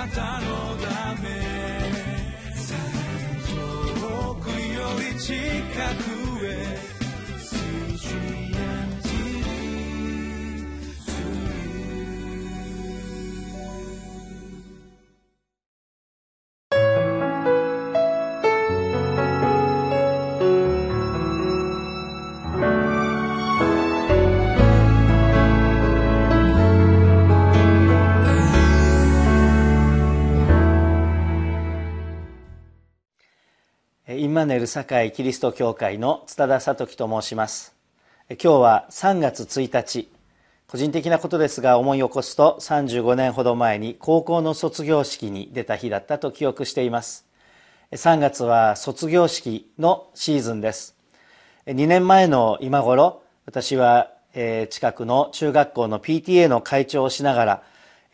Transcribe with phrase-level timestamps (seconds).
[0.00, 1.28] なたのため。
[3.50, 8.39] 遠くより近くへ。
[34.30, 37.74] ンマネル堺キリスト教会の津田聡樹と申します。
[38.28, 40.08] 今日は3月1日。
[40.68, 47.26] 個人的なことですが思い起こすと35年ほど前に高校の卒業式に出た日だったと記憶しています。
[47.90, 50.94] 3月は卒業式のシーズンです。
[51.66, 54.12] 2年前の今頃私は
[54.70, 57.62] 近くの中学校の PTA の会長をしながら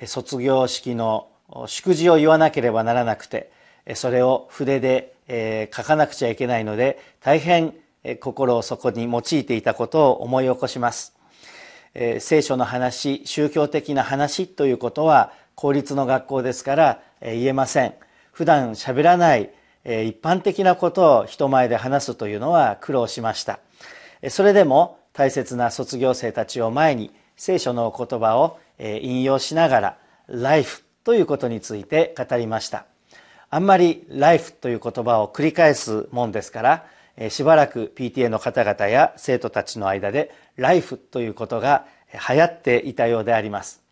[0.07, 1.29] 卒業式の
[1.67, 3.53] 祝辞を言わなければならなくて
[3.95, 7.75] それを筆でえー、書かなくちゃいけないので大変
[8.21, 11.17] 心をそこに用いていたことを思い起こします、
[11.95, 17.95] えー、聖書の話宗教的な話ということは公立の学校ですから、えー、言えません。
[18.31, 19.51] 普段喋らない、
[19.85, 23.59] えー、一般的なことを人前で話すというのは苦労しました。
[24.29, 32.85] それでも大切な卒業生たちを前に聖書の言葉を引用しながら「ライフ」ということについて語りました。
[33.51, 41.87] あんまりライフという言葉を繰り返すもんですからしばらく PTA の方々や生徒たちの間でライフということが
[42.29, 43.83] 流行っていたようであります。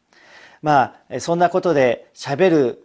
[0.62, 2.84] まあそんなことで喋る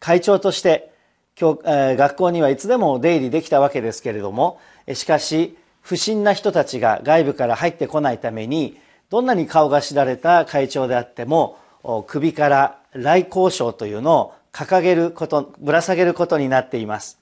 [0.00, 0.92] 会長として
[1.38, 4.58] 今日学校にはいつでも出入りできたわけですけれども
[4.94, 8.78] しかし不審な人たちが外部から入ってこないために
[9.10, 11.58] どんなに顔が知られた会長であっても
[12.06, 17.18] 首から来交渉というのを掲げることぶら下げることになっています、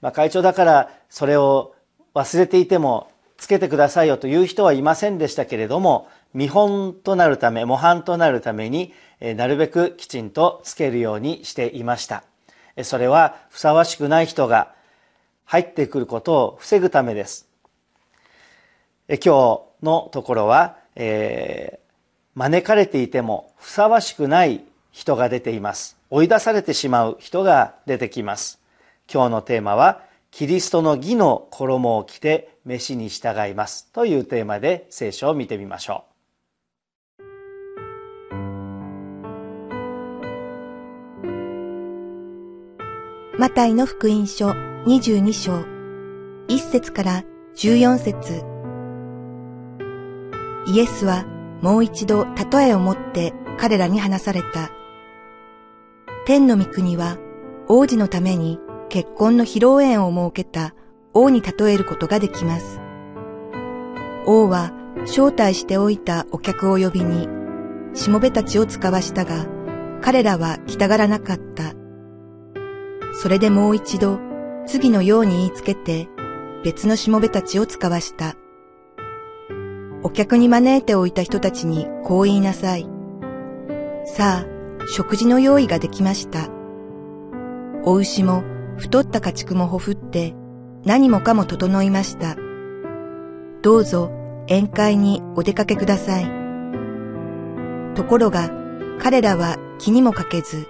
[0.00, 1.74] まあ、会長だからそれを
[2.14, 12.22] 忘れていてもつけてくださいよという人はいませんでしたけれども見本となるため模範となるためになるべくきちんとつけるようにしていました。
[12.84, 14.72] それはふさわしくない人が
[15.44, 17.48] 入ってくることを防ぐためです。
[19.08, 25.99] 今日のところは、えー、招かれていてもふさわしくない人が出ています。
[26.10, 28.60] 追い出されてしまう人が出てきます。
[29.12, 36.10] 今日のテーマはキリストの義の衣を着て飯に従いますというテーマで聖書を見てみましょう。
[43.38, 45.52] マタイの福音書22章
[46.48, 48.44] 1節から14節。
[50.66, 51.24] イエスは
[51.62, 54.79] もう一度例えを持って彼らに話された。
[56.26, 57.18] 天の御国は
[57.68, 58.58] 王子のために
[58.88, 60.74] 結婚の披露宴を設けた
[61.14, 62.80] 王に例えることができます。
[64.26, 64.72] 王は
[65.02, 67.28] 招待しておいたお客を呼びに、
[67.94, 69.46] しもべたちを使わしたが、
[70.02, 71.74] 彼らは来たがらなかった。
[73.14, 74.18] それでもう一度、
[74.66, 76.08] 次のように言いつけて、
[76.64, 78.36] 別のしもべたちを使わした。
[80.02, 82.86] お客に招いておいた人たちにこう言いなさい。
[84.04, 86.48] さあ、食事の用意ができました。
[87.84, 88.42] お牛も
[88.76, 90.34] 太った家畜もほふって
[90.84, 92.36] 何もかも整いました。
[93.62, 94.10] どうぞ
[94.48, 96.24] 宴会にお出かけください。
[97.94, 98.50] ところが
[98.98, 100.66] 彼らは気にもかけず、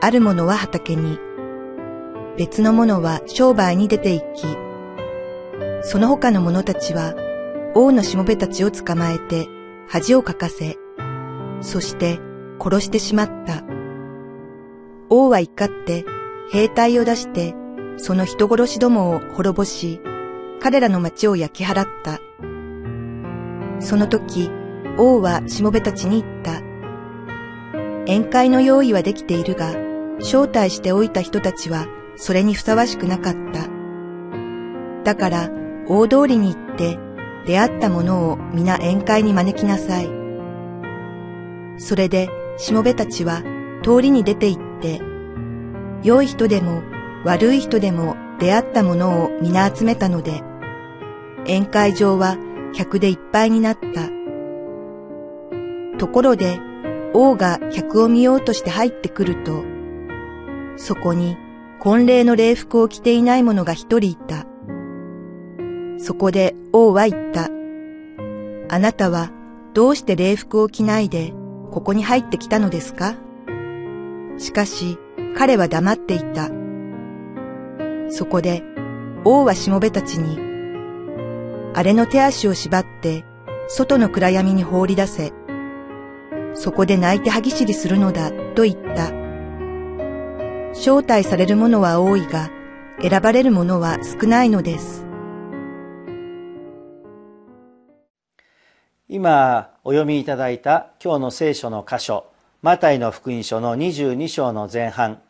[0.00, 1.18] ある者は畑に、
[2.36, 4.46] 別の者は商売に出て行き、
[5.82, 7.14] その他の者たちは
[7.74, 9.48] 王のしもべたちを捕まえて
[9.88, 10.78] 恥をかかせ、
[11.60, 12.20] そして
[12.62, 13.64] 殺してしまった。
[15.08, 16.04] 王は怒って
[16.52, 17.54] 兵隊を出して
[17.96, 20.00] その人殺しどもを滅ぼし、
[20.60, 22.20] 彼らの町を焼き払った。
[23.80, 24.50] その時、
[24.98, 26.60] 王はしもべたちに言った。
[28.04, 29.74] 宴会の用意はできているが、
[30.18, 31.86] 招待しておいた人たちは
[32.16, 33.68] それにふさわしくなかった。
[35.04, 35.50] だから
[35.88, 36.98] 大通りに行って
[37.46, 40.10] 出会った者を皆宴会に招きなさい。
[41.78, 43.42] それでしもべたちは
[43.82, 45.00] 通りに出て行って、
[46.02, 46.82] 良い人でも
[47.24, 50.42] 悪い人でも出会ったものを皆集めたので、
[51.44, 52.36] 宴会場は
[52.74, 54.10] 客でいっぱいになった。
[55.98, 56.58] ところで、
[57.14, 59.62] 王が客を見ようとして入ってくると、
[60.76, 61.36] そこに
[61.78, 64.46] 婚礼の礼服を着ていない者が一人いた。
[65.98, 67.50] そこで王は言った。
[68.74, 69.30] あなたは
[69.74, 71.34] どうして礼服を着ないで
[71.72, 73.16] ここに入ってきたのですか？
[74.38, 74.98] しかし
[75.36, 76.50] 彼は黙っていた。
[78.10, 78.62] そこで
[79.24, 80.38] 王はしもべたちに、
[81.74, 83.24] あれの手足を縛って
[83.68, 85.32] 外の暗闇に放り出せ。
[86.54, 89.10] そこで泣いて歯ぎしりするのだと言った。
[90.74, 92.50] 招待される者は多いが、
[93.00, 95.06] 選ばれる者は少ないのです。
[99.08, 102.26] 今お読みいただいた今日の聖書の箇所
[102.62, 105.20] マタイの福音書の22章の前半。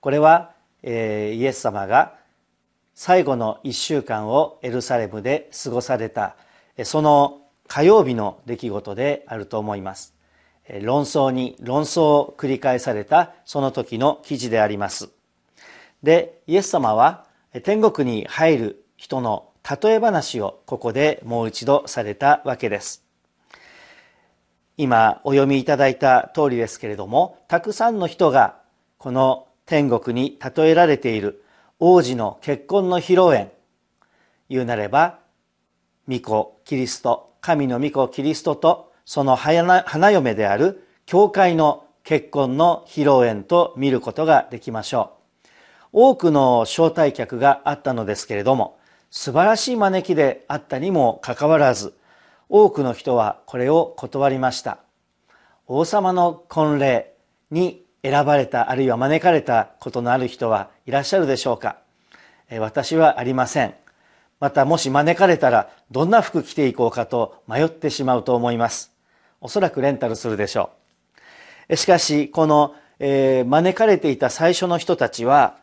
[0.00, 0.52] これは、
[0.84, 2.14] えー、イエス様が
[2.94, 6.36] 最後の1週間をエルサレムで過ごされた
[6.84, 10.14] その火曜日の出来事であると思います。
[10.80, 15.10] 論争に論争を繰り返されたその時の記事であります。
[16.00, 17.26] でイエス様は
[17.64, 23.05] 天国に入る人の例え話をここでもう一度されたわけです。
[24.78, 28.56] 今お読みいただいた通りですけれどもたくさんの人が
[28.98, 31.42] この天国に例えられている
[31.78, 33.52] 王子の結婚の披露宴
[34.48, 35.18] 言うなれば
[36.08, 45.16] 御子キリスト神の御子キリストとその花嫁である教会の結婚の披露宴と見ることができましょう。
[45.92, 48.78] 多くの招待客があったのですけれども
[49.10, 51.94] 素晴らしい招きであったにもかかわらず
[52.48, 54.78] 多くの人はこれを断りました。
[55.66, 57.14] 王様の婚礼
[57.50, 61.78] に選ばれたあるいは招かれたことのある人はいらっしゃるでしょうか。
[62.60, 63.74] 私はありません。
[64.38, 68.92] またもし招かれたらどんな服着ていこうかと迷ってしまうと思います。
[69.40, 70.70] おそらくレンタルするでしょ
[71.68, 71.76] う。
[71.76, 75.56] しかしこの、えー、招かれていた最初の人たちは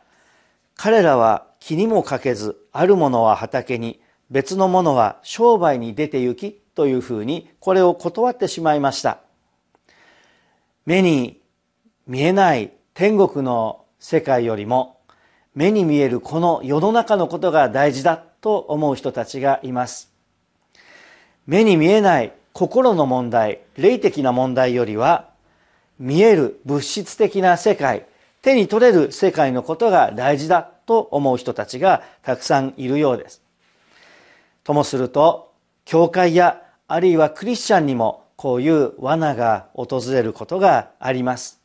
[0.76, 9.18] 彼らは気にもかけずあるものは畑に別のものは商売に出て行きというふうにこれを断ってしまいました。
[10.86, 11.40] 目に
[12.06, 14.98] 見えない天国の世界よりも
[15.54, 20.12] 目に見えるこの世の中のことが大事だと思う人たちがいます。
[21.46, 25.30] 目に見えない心の問題霊的な問題よりは
[25.98, 28.06] 見える物質的な世界
[28.42, 33.42] 手に取れる世界のことが大事だと思う人たちがたくさんいるようです。
[34.64, 35.52] ともすると
[35.84, 41.60] 教会やあるいはクリスチャンにもこういう罠が訪れることがあります。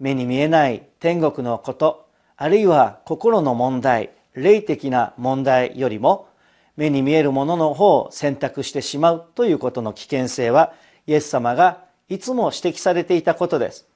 [0.00, 6.28] 目に見えない天国のことあるいは心の問題霊的な問題よりも
[6.76, 10.74] 目に見えるものの方を選択してしまうということの危険性は
[11.06, 13.86] イエス様がいつも指摘されていたことです。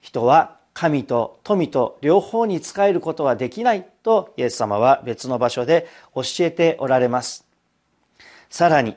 [0.00, 7.46] 人は神と富と両方に仕えることはできないとイエス様は別の場所で教えておられます。
[8.50, 8.96] さらに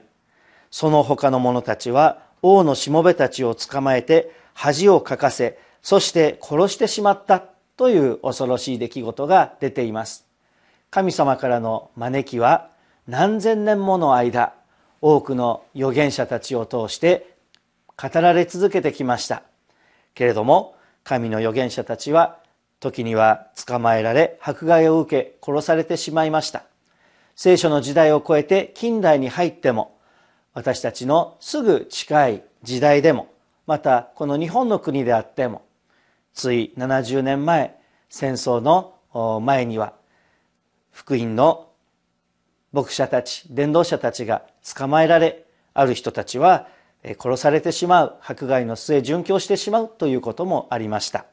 [0.73, 7.43] その他の者たちは王のしもべたちを捕まえて恥をかかせそして殺してしまった
[7.77, 10.25] という恐ろしい出来事が出ています。
[10.89, 12.71] 神様からの招きは
[13.07, 14.55] 何千年もの間
[14.99, 17.35] 多くの預言者たちを通して
[17.95, 19.43] 語られ続けてきました。
[20.15, 22.39] けれども神の預言者たちは
[22.79, 26.63] 時には捕まえられ迫害を受け殺されてしまいました。
[27.35, 29.92] 聖書の時代を超えて近代に入っても
[30.53, 33.27] 私たちのすぐ近い時代でも
[33.65, 35.63] またこの日本の国であっても
[36.33, 37.75] つい70年前
[38.09, 39.93] 戦争の前には
[40.91, 41.69] 福音の
[42.71, 44.43] 牧者たち伝道者たちが
[44.75, 46.67] 捕まえられある人たちは
[47.19, 51.25] 殺されてしまう迫害の末殉教してしまうということもありました。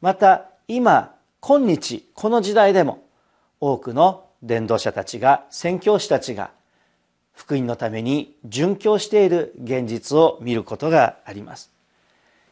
[0.00, 3.04] また今今日この時代でも
[3.60, 6.50] 多くの伝道者たちが宣教師たちが
[7.40, 11.70] 福音のために殉教している現実を見ることがあります。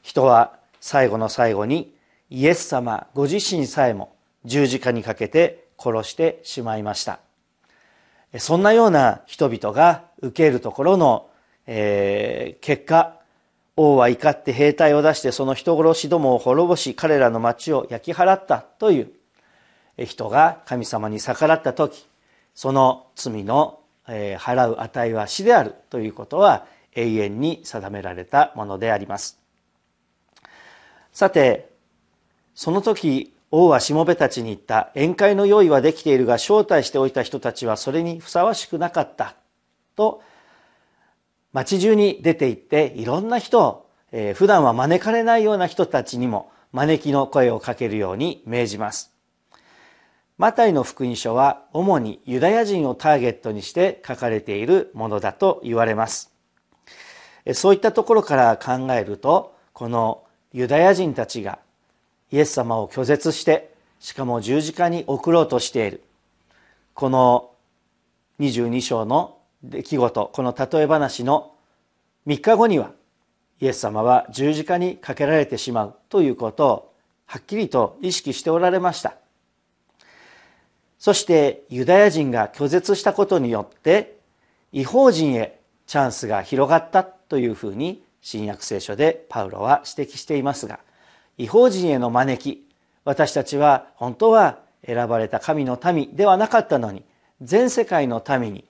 [0.01, 1.93] 人は最後の最後に
[2.31, 4.17] イエス様ご自身さえも
[4.47, 7.21] 十字架にかけて殺してしまいました。
[8.39, 11.29] そんなような人々が受けるところの、
[11.67, 13.19] えー、結果
[13.77, 19.13] 王は怒って兵隊を出してその人殺しどもを滅ぼし彼らの町を焼き払ったという
[20.07, 22.07] 人が神様に逆らった時
[22.55, 29.39] その罪の払う値は死であるということは永遠に定められたものであります。
[31.13, 31.69] さて
[32.55, 39.35] その時王はしもべたちに言った宴会の用意はできているが招待しておいた人たちはそれにふさわしくなかった
[39.97, 40.23] と
[41.53, 49.18] 町中に出て行っていろんな人を、えー、普段は招かれないような人たちにも招きの声をかけるように命じます。
[50.39, 56.33] マタイの福音書は主にユダヤ人をターゲットにして書かれているものだと言われます。
[57.55, 61.59] そういったところから考えるとこのユダヤ人たちが
[62.31, 66.05] イエス様を拒絶してしかも十字架に送ろうとしている。
[66.95, 67.51] この
[68.39, 71.53] 22章の出来事この例え話の
[72.29, 72.93] 3日後には
[73.61, 76.95] イエス様は十字架にかけられてしまうということを
[77.27, 79.17] はっきりと意識しておられました。
[80.99, 84.19] そしてユダヤ人が拒絶したことによって
[84.73, 90.81] 違法人へチャンスが広がったというふうに新約聖書でパウロは指摘していますが
[91.39, 92.69] 違法人への招き
[93.05, 97.05] 私たちは本当は選ばれた神の民ではなかったのに
[97.41, 98.65] 全世界の民に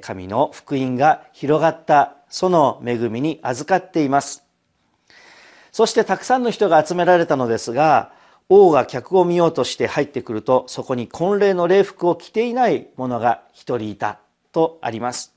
[0.00, 4.44] 神の福音が広がったその恵みに預かっています。
[5.72, 8.12] そしてたくさんの人が集められたのですが
[8.48, 14.20] 王が客を見ようとして入ってくるとそこに婚礼の礼服を着ていない者が一人いた
[14.52, 15.34] とあります。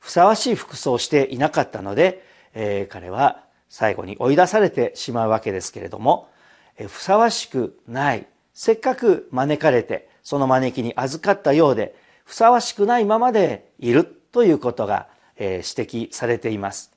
[0.00, 6.28] ふさわしい服装をしていなかったので、えー、彼は最後に追い出されてしまうわけですけれども、
[6.76, 16.93] えー、ふさわしくないせっかく招かれてその招きに預かったようでふさわしくないままでいるということが、えー、指摘されています。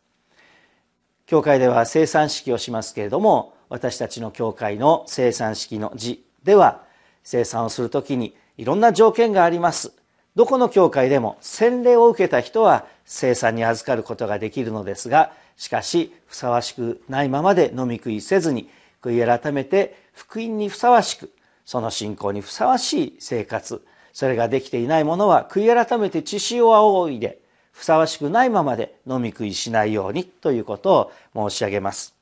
[1.28, 6.84] 教会では生産式をしますけれども私たちの教会の生産式の字では
[7.22, 9.92] 生産をするときにいろんな条件があります。
[10.36, 18.70] どこの教会でも洗礼を受けた人は生産に預かることができるのですがしかしふさわしくないままで飲み食いせずに
[19.02, 21.34] 悔い改めて福音にふさわしく
[21.66, 27.40] その信仰にふさわしい生活それができていない者は悔い改めて血潮を仰いで
[27.78, 32.16] ふさわしくないままで飲み食いしないようにということを申し上げます。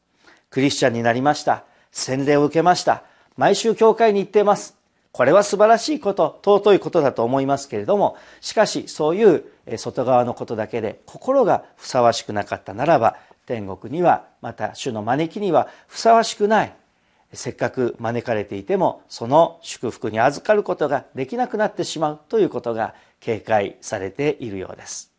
[0.50, 1.64] クリスチャンになりました。
[1.94, 3.04] 洗礼を受けました。
[3.38, 4.76] 毎週教会に行っています。
[5.14, 9.46] これは素晴らしいこと尊いことだと思いますけれどもしかしそういう
[9.78, 16.74] 外側のことだけで心がふさわしくなかったならば天国にはまた主の招きにはふさわしくない。
[17.32, 25.15] せっかく招かれていてもその祝福に預かることができなくなってしまうということが警戒されているようです。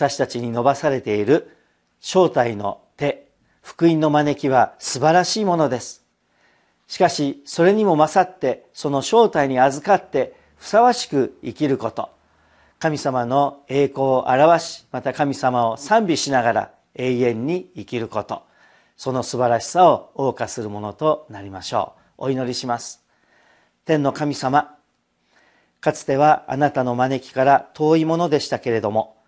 [0.00, 1.54] 私たちに伸ばされている
[2.00, 3.28] 正体の手、
[3.60, 6.06] 福音の招きは素晴らしいものです。
[6.88, 12.08] しかし、それにも勝って、その正体に預かって、ふさわしく生きること。
[12.78, 18.42] 神様の栄光を表し、また神様を賛美しながら永遠に生きること。
[18.96, 22.24] その素晴らしさを謳歌するものとなりましょう。
[22.24, 23.04] お祈りします。
[23.84, 24.78] 天の神様、
[25.82, 29.19] かつてはあなたの招きから遠いものでしたけれども、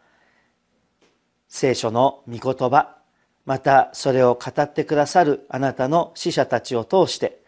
[1.55, 2.97] 聖書の御言葉
[3.45, 7.43] またそれを語ってくださるあなたの使者たちを通して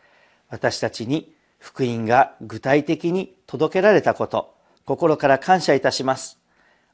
[0.50, 6.38] 私たちに福音が具体的に届けられたこと心から感謝いたします。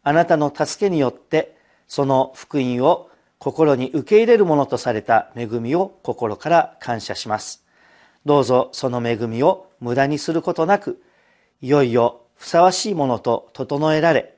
[0.04, 1.56] あなたの助けによって
[1.88, 7.64] その福音を心に受け入れるものとされた恵みを心から感謝します。
[8.24, 11.02] どうぞその恵みを無駄にすることなく
[11.60, 14.36] いよいよふさわしいものと整えられ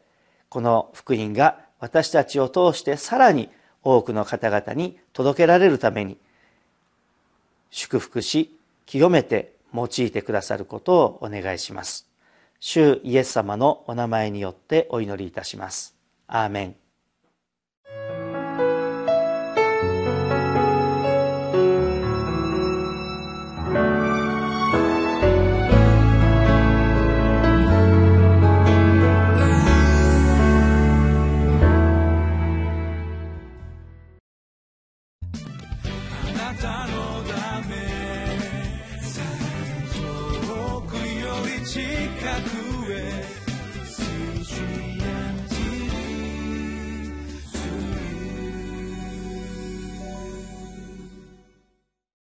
[0.48, 3.50] この福音が私たちを通してさらに
[3.82, 6.16] 多くの方々に届けられるために
[7.72, 12.06] 祝福し清めて用いてくださることをお願いします。
[12.60, 15.96] 主イエス様のお名前によってお祈りいたします。
[16.28, 16.81] アーメン。